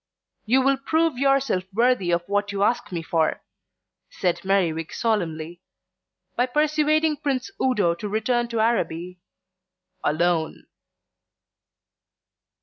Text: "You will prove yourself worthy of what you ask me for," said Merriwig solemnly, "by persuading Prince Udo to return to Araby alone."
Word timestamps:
"You 0.45 0.63
will 0.63 0.77
prove 0.77 1.19
yourself 1.19 1.63
worthy 1.71 2.09
of 2.09 2.23
what 2.25 2.51
you 2.51 2.63
ask 2.63 2.91
me 2.91 3.03
for," 3.03 3.43
said 4.09 4.43
Merriwig 4.43 4.91
solemnly, 4.91 5.61
"by 6.35 6.47
persuading 6.47 7.17
Prince 7.17 7.51
Udo 7.61 7.93
to 7.93 8.09
return 8.09 8.47
to 8.47 8.59
Araby 8.59 9.19
alone." 10.03 10.65